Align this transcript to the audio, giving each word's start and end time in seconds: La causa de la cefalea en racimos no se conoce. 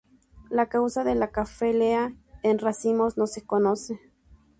La 0.49 0.67
causa 0.67 1.03
de 1.03 1.13
la 1.13 1.27
cefalea 1.31 2.15
en 2.41 2.57
racimos 2.57 3.17
no 3.19 3.27
se 3.27 3.43
conoce. 3.45 3.99